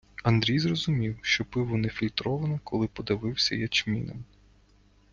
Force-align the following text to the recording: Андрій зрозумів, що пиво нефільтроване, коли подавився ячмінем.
Андрій 0.23 0.59
зрозумів, 0.59 1.19
що 1.21 1.45
пиво 1.45 1.77
нефільтроване, 1.77 2.59
коли 2.63 2.87
подавився 2.87 3.55
ячмінем. 3.55 4.23